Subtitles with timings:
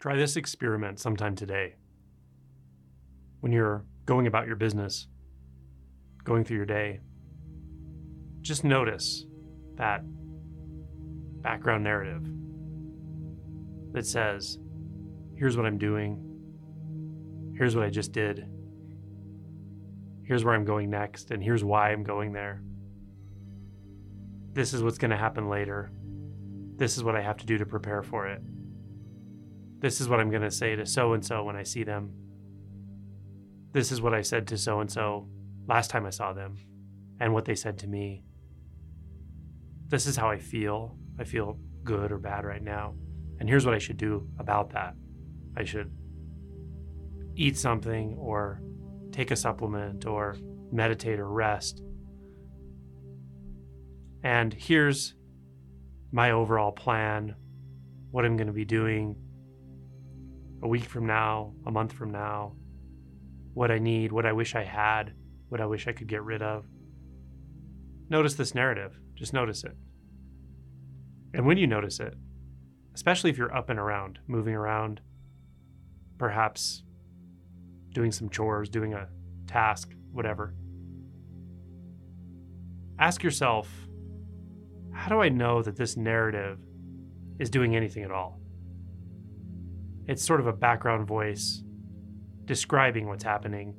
[0.00, 1.74] Try this experiment sometime today.
[3.40, 5.08] When you're going about your business,
[6.24, 7.00] going through your day,
[8.40, 9.26] just notice
[9.74, 10.00] that
[11.42, 12.26] background narrative
[13.92, 14.58] that says,
[15.36, 16.18] here's what I'm doing,
[17.54, 18.46] here's what I just did,
[20.24, 22.62] here's where I'm going next, and here's why I'm going there.
[24.54, 25.90] This is what's going to happen later.
[26.76, 28.40] This is what I have to do to prepare for it.
[29.80, 32.12] This is what I'm going to say to so and so when I see them.
[33.72, 35.26] This is what I said to so and so
[35.66, 36.56] last time I saw them,
[37.20, 38.24] and what they said to me.
[39.88, 40.96] This is how I feel.
[41.18, 42.94] I feel good or bad right now.
[43.38, 44.94] And here's what I should do about that
[45.56, 45.90] I should
[47.36, 48.60] eat something or
[49.12, 50.36] take a supplement or
[50.70, 51.82] meditate or rest.
[54.22, 55.14] And here's
[56.12, 57.34] my overall plan,
[58.10, 59.16] what I'm going to be doing
[60.62, 62.54] a week from now, a month from now,
[63.54, 65.14] what I need, what I wish I had,
[65.48, 66.66] what I wish I could get rid of.
[68.08, 68.98] Notice this narrative.
[69.14, 69.76] Just notice it.
[71.34, 72.14] And when you notice it,
[72.94, 75.00] especially if you're up and around, moving around,
[76.18, 76.82] perhaps
[77.92, 79.08] doing some chores, doing a
[79.46, 80.54] task, whatever,
[82.98, 83.68] ask yourself
[84.92, 86.58] how do I know that this narrative
[87.38, 88.39] is doing anything at all?
[90.06, 91.62] It's sort of a background voice
[92.44, 93.74] describing what's happening,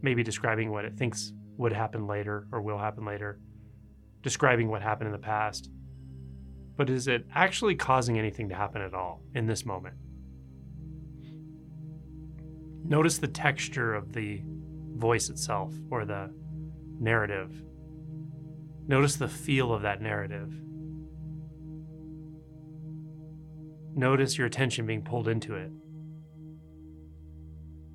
[0.00, 3.38] maybe describing what it thinks would happen later or will happen later,
[4.22, 5.70] describing what happened in the past.
[6.76, 9.94] But is it actually causing anything to happen at all in this moment?
[12.84, 14.42] Notice the texture of the
[14.96, 16.32] voice itself or the
[16.98, 17.62] narrative
[18.88, 20.52] Notice the feel of that narrative.
[23.94, 25.70] Notice your attention being pulled into it.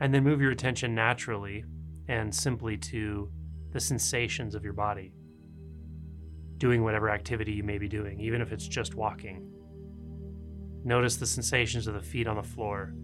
[0.00, 1.64] And then move your attention naturally
[2.08, 3.30] and simply to
[3.72, 5.12] the sensations of your body,
[6.58, 9.50] doing whatever activity you may be doing, even if it's just walking.
[10.84, 12.94] Notice the sensations of the feet on the floor.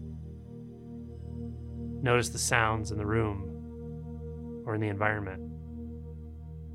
[2.01, 5.41] Notice the sounds in the room or in the environment.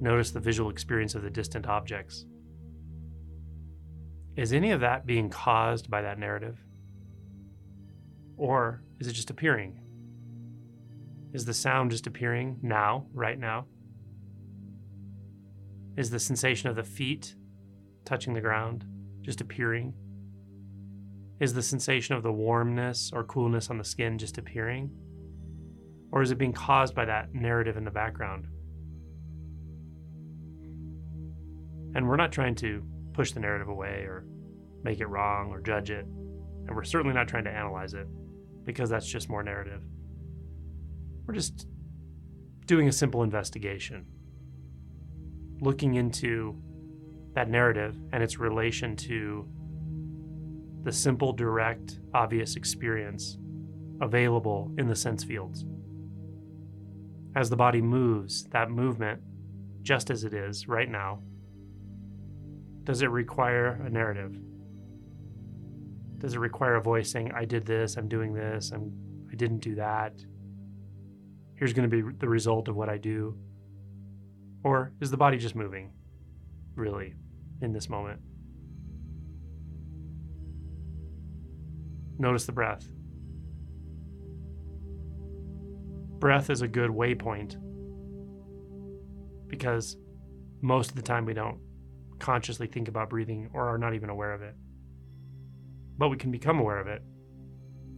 [0.00, 2.26] Notice the visual experience of the distant objects.
[4.40, 6.58] Is any of that being caused by that narrative?
[8.38, 9.78] Or is it just appearing?
[11.34, 13.66] Is the sound just appearing now, right now?
[15.98, 17.34] Is the sensation of the feet
[18.06, 18.86] touching the ground
[19.20, 19.92] just appearing?
[21.38, 24.90] Is the sensation of the warmness or coolness on the skin just appearing?
[26.12, 28.46] Or is it being caused by that narrative in the background?
[31.94, 32.82] And we're not trying to
[33.12, 34.24] push the narrative away or
[34.82, 36.04] make it wrong or judge it.
[36.04, 38.06] And we're certainly not trying to analyze it
[38.64, 39.82] because that's just more narrative.
[41.26, 41.66] We're just
[42.66, 44.06] doing a simple investigation,
[45.60, 46.56] looking into
[47.34, 49.48] that narrative and its relation to
[50.82, 53.38] the simple, direct, obvious experience
[54.00, 55.64] available in the sense fields.
[57.36, 59.20] As the body moves, that movement,
[59.82, 61.22] just as it is right now,
[62.84, 64.38] does it require a narrative?
[66.18, 68.92] Does it require a voice saying, I did this, I'm doing this, I'm,
[69.32, 70.22] I didn't do that?
[71.54, 73.36] Here's going to be the result of what I do?
[74.64, 75.92] Or is the body just moving,
[76.74, 77.14] really,
[77.62, 78.20] in this moment?
[82.18, 82.86] Notice the breath.
[86.18, 87.56] Breath is a good waypoint
[89.48, 89.96] because
[90.60, 91.58] most of the time we don't
[92.20, 94.54] consciously think about breathing or are not even aware of it.
[95.98, 97.02] But we can become aware of it.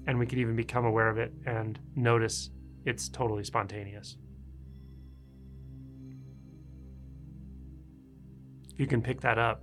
[0.07, 2.51] And we can even become aware of it and notice
[2.85, 4.17] it's totally spontaneous.
[8.73, 9.63] If you can pick that up,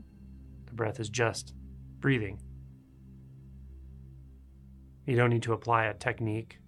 [0.68, 1.54] the breath is just
[2.00, 2.40] breathing.
[5.06, 6.60] You don't need to apply a technique.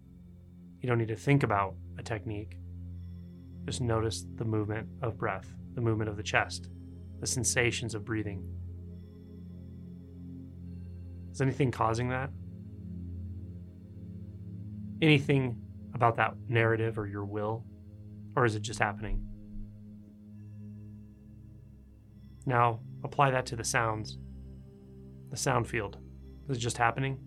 [0.81, 2.57] You don't need to think about a technique.
[3.65, 6.67] Just notice the movement of breath, the movement of the chest,
[7.21, 8.43] the sensations of breathing.
[11.31, 12.31] Is anything causing that?
[15.01, 15.55] Anything
[15.93, 17.63] about that narrative or your will?
[18.35, 19.23] Or is it just happening?
[22.45, 24.17] Now, apply that to the sounds,
[25.29, 25.97] the sound field.
[26.49, 27.19] Is it just happening?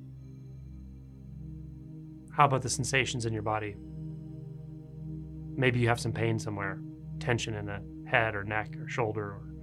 [2.32, 3.76] How about the sensations in your body?
[5.56, 6.80] Maybe you have some pain somewhere,
[7.20, 7.80] tension in the
[8.10, 9.53] head or neck or shoulder or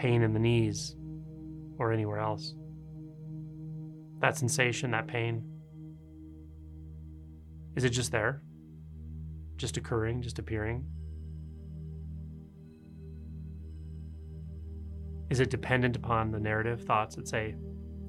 [0.00, 0.96] pain in the knees
[1.78, 2.54] or anywhere else.
[4.20, 5.42] that sensation, that pain?
[7.76, 8.42] Is it just there?
[9.56, 10.86] Just occurring, just appearing?
[15.28, 17.54] Is it dependent upon the narrative thoughts that say,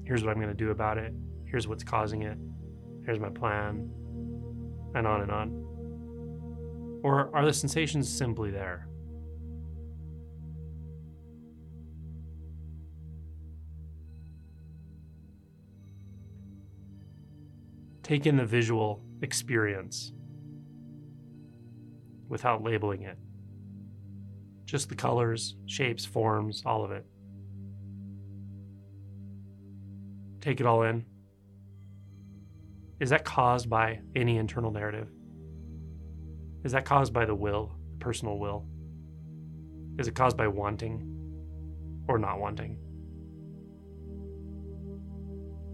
[0.04, 1.12] here's what I'm going to do about it,
[1.46, 2.38] here's what's causing it,
[3.04, 3.90] here's my plan,
[4.94, 7.00] and on and on?
[7.04, 8.88] Or are the sensations simply there?
[18.12, 20.12] Take in the visual experience
[22.28, 23.16] without labeling it.
[24.66, 27.06] Just the colors, shapes, forms, all of it.
[30.42, 31.06] Take it all in.
[33.00, 35.08] Is that caused by any internal narrative?
[36.64, 38.66] Is that caused by the will, the personal will?
[39.98, 41.08] Is it caused by wanting
[42.08, 42.76] or not wanting?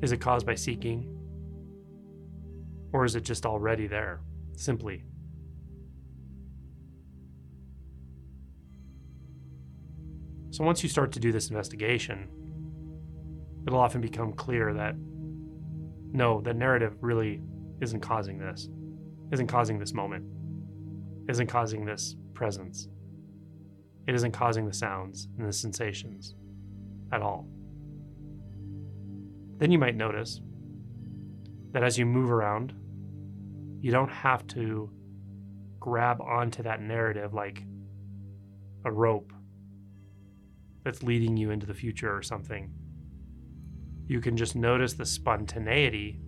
[0.02, 1.17] Is it caused by seeking?
[2.98, 4.18] Or is it just already there,
[4.56, 5.04] simply?
[10.50, 12.28] So once you start to do this investigation,
[13.64, 14.96] it'll often become clear that
[16.12, 17.40] no, the narrative really
[17.80, 18.68] isn't causing this,
[19.30, 20.24] isn't causing this moment,
[21.28, 22.88] isn't causing this presence.
[24.08, 26.34] It isn't causing the sounds and the sensations
[27.12, 27.46] at all.
[29.58, 30.40] Then you might notice
[31.70, 32.74] that as you move around,
[33.80, 34.90] you don't have to
[35.78, 37.64] grab onto that narrative like
[38.84, 39.32] a rope
[40.84, 42.72] that's leading you into the future or something.
[44.06, 46.20] You can just notice the spontaneity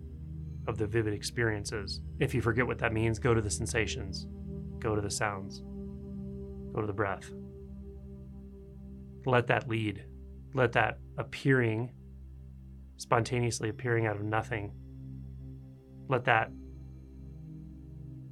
[0.67, 2.01] of the vivid experiences.
[2.19, 4.27] If you forget what that means, go to the sensations,
[4.79, 5.63] go to the sounds,
[6.73, 7.31] go to the breath.
[9.25, 10.05] Let that lead.
[10.53, 11.91] Let that appearing,
[12.97, 14.73] spontaneously appearing out of nothing,
[16.07, 16.51] let that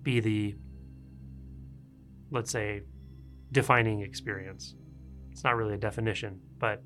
[0.04, 0.56] be the,
[2.31, 2.81] let's say,
[3.51, 4.75] defining experience.
[5.31, 6.84] It's not really a definition, but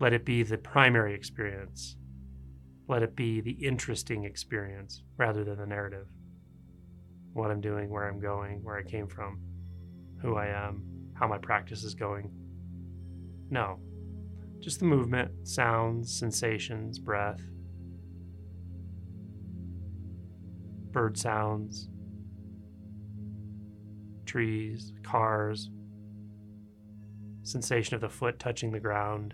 [0.00, 1.96] let it be the primary experience.
[2.88, 6.06] Let it be the interesting experience rather than the narrative.
[7.32, 9.40] What I'm doing, where I'm going, where I came from,
[10.20, 10.84] who I am,
[11.14, 12.30] how my practice is going.
[13.50, 13.78] No,
[14.60, 17.40] just the movement, sounds, sensations, breath,
[20.90, 21.88] bird sounds,
[24.34, 25.70] trees, cars,
[27.44, 29.32] sensation of the foot touching the ground.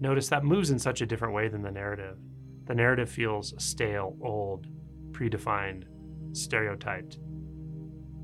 [0.00, 2.18] Notice that moves in such a different way than the narrative.
[2.66, 4.66] The narrative feels stale, old,
[5.12, 5.84] predefined,
[6.32, 7.16] stereotyped.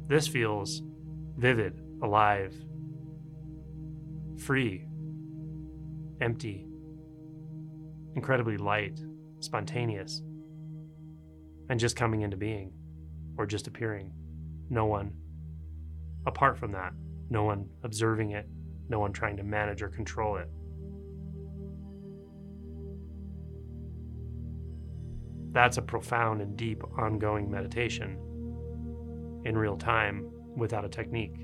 [0.08, 0.82] This feels
[1.38, 2.55] vivid, alive,
[4.37, 4.87] free,
[6.20, 6.67] empty,
[8.14, 9.00] incredibly light,
[9.40, 10.20] spontaneous
[11.70, 12.75] and just coming into being
[13.38, 14.12] or just appearing.
[14.70, 15.12] No one
[16.26, 16.93] apart from that,
[17.31, 18.49] no one observing it,
[18.88, 20.49] no one trying to manage or control it.
[25.52, 28.19] That's a profound and deep ongoing meditation
[29.44, 31.44] in real time without a technique.